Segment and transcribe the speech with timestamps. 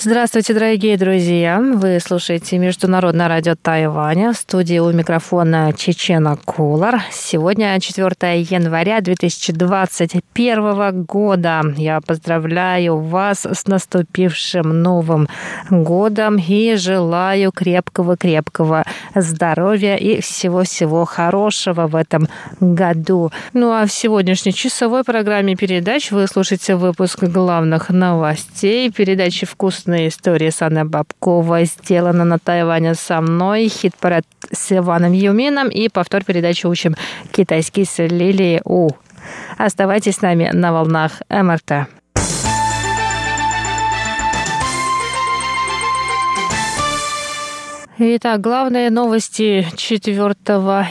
[0.00, 1.60] Здравствуйте, дорогие друзья!
[1.60, 4.32] Вы слушаете Международное радио Тайваня.
[4.32, 7.02] В студии у микрофона Чечена Кулар.
[7.10, 11.62] Сегодня 4 января 2021 года.
[11.76, 15.28] Я поздравляю вас с наступившим Новым
[15.68, 18.84] годом и желаю крепкого-крепкого
[19.16, 22.28] здоровья и всего-всего хорошего в этом
[22.60, 23.32] году.
[23.52, 30.08] Ну а в сегодняшней часовой программе передач вы слушаете выпуск главных новостей, передачи «Вкус Грустная
[30.08, 33.68] история с Анной Бабковой сделана на Тайване со мной.
[33.68, 36.94] Хит-парад с Иваном Юмином и повтор передачи «Учим
[37.32, 38.90] китайский» с Лилией У.
[39.56, 41.88] Оставайтесь с нами на волнах МРТ.
[48.00, 50.36] Итак, главные новости 4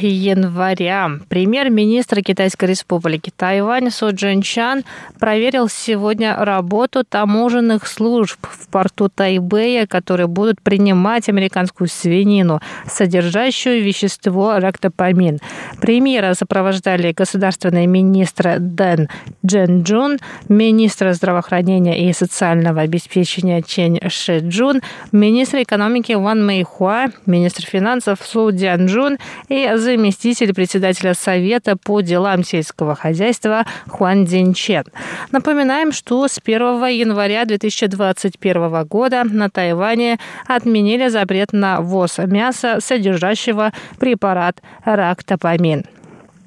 [0.00, 1.08] января.
[1.28, 4.82] Премьер-министр Китайской республики Тайвань Со Джинчан
[5.20, 14.58] проверил сегодня работу таможенных служб в порту Тайбэя, которые будут принимать американскую свинину, содержащую вещество
[14.58, 15.38] рактопамин.
[15.80, 19.08] Премьера сопровождали государственный министр Дэн
[19.46, 24.80] Джен Джун, министр здравоохранения и социального обеспечения Чен Ши Джун,
[25.12, 26.95] министр экономики Ван Мэйхуа
[27.26, 34.84] министр финансов Су Дзянджун и заместитель председателя Совета по делам сельского хозяйства Хуан Динчен.
[35.32, 43.72] Напоминаем, что с 1 января 2021 года на Тайване отменили запрет на ввоз мяса, содержащего
[43.98, 45.84] препарат рактопамин.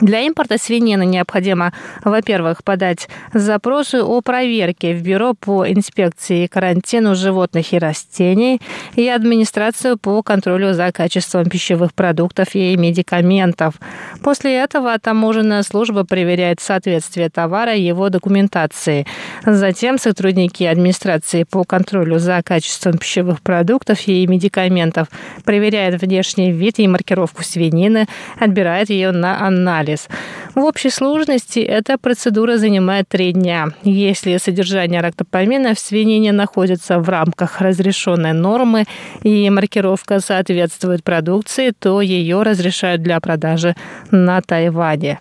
[0.00, 1.72] Для импорта свинины необходимо,
[2.04, 8.60] во-первых, подать запросы о проверке в Бюро по инспекции и карантину животных и растений
[8.96, 13.74] и администрацию по контролю за качеством пищевых продуктов и медикаментов.
[14.20, 19.06] После этого таможенная служба проверяет соответствие товара его документации.
[19.46, 25.06] Затем сотрудники администрации по контролю за качеством пищевых продуктов и медикаментов
[25.44, 28.08] проверяют внешний вид и маркировку свинины,
[28.40, 30.08] отбирают ее на анализ анализ.
[30.54, 33.68] В общей сложности эта процедура занимает три дня.
[33.84, 38.84] Если содержание рактопамина в свинине находится в рамках разрешенной нормы
[39.22, 43.74] и маркировка соответствует продукции, то ее разрешают для продажи
[44.10, 45.18] на Тайване.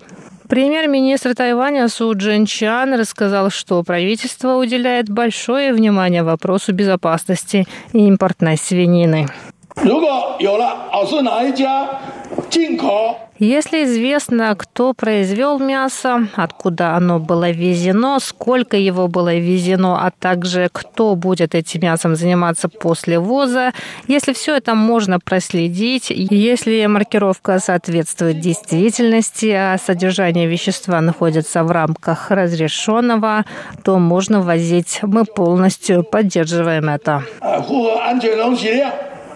[0.50, 2.14] Премьер-министр Тайваня Су
[2.46, 9.28] Чан рассказал, что правительство уделяет большое внимание вопросу безопасности импортной свинины.
[13.43, 20.69] Если известно, кто произвел мясо, откуда оно было везено, сколько его было везено, а также
[20.73, 23.73] кто будет этим мясом заниматься после ввоза,
[24.09, 32.33] если все это можно проследить, если маркировка соответствует действительности, а содержание вещества находится в рамках
[32.33, 33.45] разрешенного,
[33.85, 34.99] то можно возить.
[35.03, 37.23] Мы полностью поддерживаем это.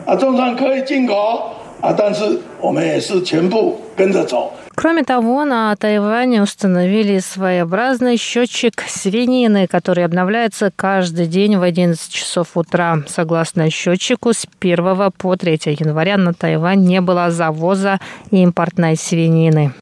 [0.05, 4.53] 啊，中山可以进口 啊，但是我们也是全部跟着走。
[4.75, 13.03] Кроме того, на Тайване установили своеобразный счетчик свинины, который обновляется каждый день в 11 часов утра.
[13.07, 19.73] Согласно счетчику, с 1 по 3 января на Тайвань не было завоза импортной свинины.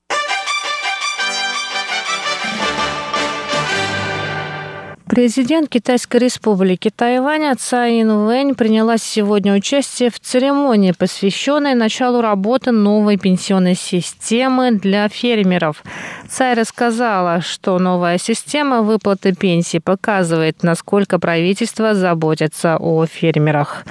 [5.15, 13.17] Президент Китайской республики Тайвань Цай Инвэнь приняла сегодня участие в церемонии, посвященной началу работы новой
[13.17, 15.85] пенсионной системы для фермеров.
[16.27, 23.85] Цай рассказала, что новая система выплаты пенсий показывает, насколько правительство заботится о фермерах.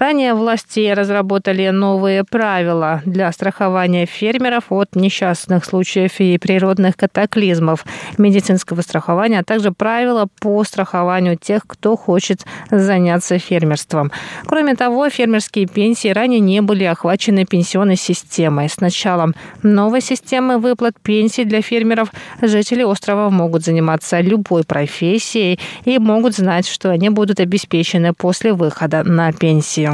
[0.00, 7.84] Ранее власти разработали новые правила для страхования фермеров от несчастных случаев и природных катаклизмов,
[8.16, 14.10] медицинского страхования, а также правила по страхованию тех, кто хочет заняться фермерством.
[14.46, 18.70] Кроме того, фермерские пенсии ранее не были охвачены пенсионной системой.
[18.70, 22.10] С началом новой системы выплат пенсий для фермеров
[22.40, 29.04] жители острова могут заниматься любой профессией и могут знать, что они будут обеспечены после выхода
[29.04, 29.89] на пенсию.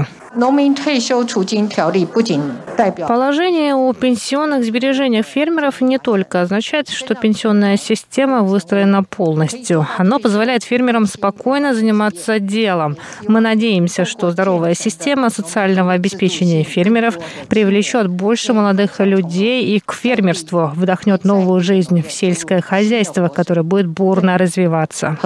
[3.07, 9.87] Положение о пенсионных сбережениях фермеров не только означает, что пенсионная система выстроена полностью.
[9.97, 12.99] Оно позволяет фермерам спокойно заниматься делом.
[13.27, 17.19] Мы надеемся, что здоровая система социального обеспечения фермеров
[17.49, 23.87] привлечет больше молодых людей и к фермерству, вдохнет новую жизнь в сельское хозяйство, которое будет
[23.87, 25.17] бурно развиваться.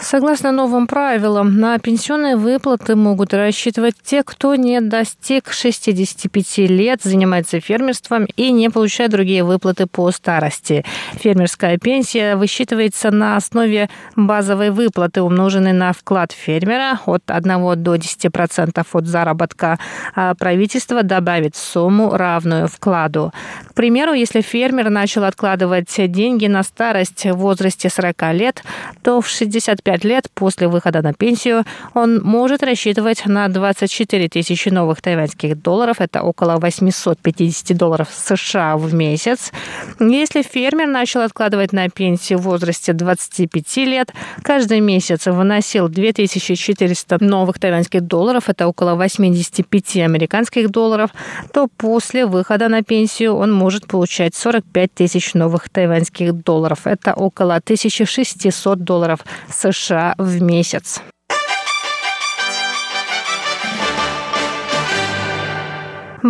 [0.00, 7.60] Согласно новым правилам, на пенсионные выплаты могут рассчитывать те, кто не достиг 65 лет, занимается
[7.60, 10.84] фермерством и не получает другие выплаты по старости.
[11.14, 18.86] Фермерская пенсия высчитывается на основе базовой выплаты, умноженной на вклад фермера от 1 до 10%
[18.92, 19.78] от заработка,
[20.14, 23.32] а правительство добавит сумму, равную вкладу.
[23.70, 28.62] К примеру, если фермер начал откладывать деньги на старость в возрасте 40 лет,
[29.02, 34.68] то в 65 25 лет после выхода на пенсию он может рассчитывать на 24 тысячи
[34.68, 39.52] новых тайваньских долларов, это около 850 долларов США в месяц.
[40.00, 44.12] Если фермер начал откладывать на пенсию в возрасте 25 лет,
[44.42, 51.10] каждый месяц выносил 2400 новых тайваньских долларов, это около 85 американских долларов,
[51.52, 57.54] то после выхода на пенсию он может получать 45 тысяч новых тайваньских долларов, это около
[57.54, 61.00] 1600 долларов США США в месяц.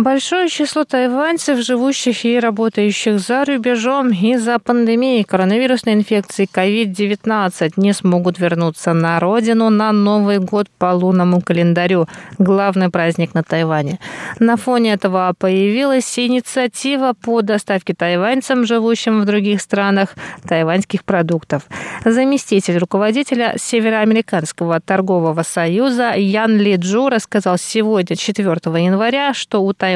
[0.03, 8.37] Большое число тайваньцев, живущих и работающих за рубежом из-за пандемии коронавирусной инфекции COVID-19 не смогут
[8.37, 12.07] вернуться на родину на Новый год по лунному календарю,
[12.37, 13.97] главный праздник на Тайване.
[14.37, 20.13] На фоне этого появилась инициатива по доставке тайваньцам, живущим в других странах,
[20.47, 21.63] тайваньских продуктов.
[22.05, 29.86] Заместитель руководителя Североамериканского торгового союза Ян Ли Джу рассказал сегодня, 4 января, что у тайваньцев,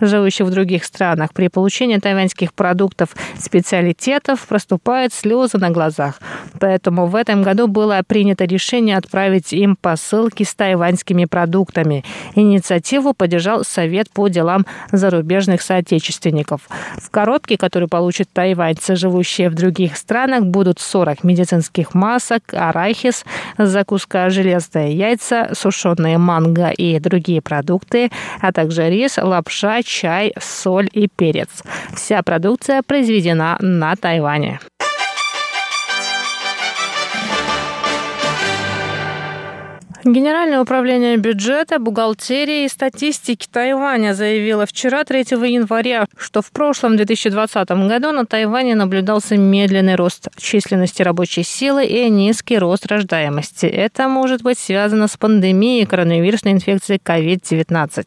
[0.00, 6.20] живущих в других странах, при получении тайваньских продуктов специалитетов проступают слезы на глазах.
[6.60, 12.04] Поэтому в этом году было принято решение отправить им посылки с тайваньскими продуктами.
[12.34, 16.68] Инициативу поддержал Совет по делам зарубежных соотечественников.
[16.96, 23.24] В коробке, которую получат тайваньцы, живущие в других странах, будут 40 медицинских масок, арахис,
[23.56, 28.10] закуска железные яйца, сушеные манго и другие продукты,
[28.40, 31.62] а также рис, лапша, чай, соль и перец.
[31.94, 34.60] Вся продукция произведена на Тайване.
[40.12, 47.68] Генеральное управление бюджета, бухгалтерии и статистики Тайваня заявило вчера, 3 января, что в прошлом 2020
[47.68, 53.66] году на Тайване наблюдался медленный рост численности рабочей силы и низкий рост рождаемости.
[53.66, 58.06] Это может быть связано с пандемией коронавирусной инфекции COVID-19.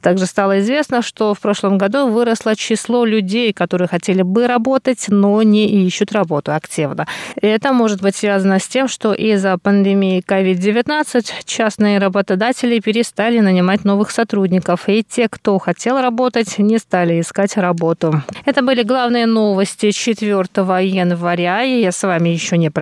[0.00, 5.42] Также стало известно, что в прошлом году выросло число людей, которые хотели бы работать, но
[5.42, 7.06] не ищут работу активно.
[7.42, 14.10] Это может быть связано с тем, что из-за пандемии COVID-19 частные работодатели перестали нанимать новых
[14.10, 18.22] сотрудников, и те, кто хотел работать, не стали искать работу.
[18.44, 20.28] Это были главные новости 4
[20.82, 22.70] января, и я с вами еще не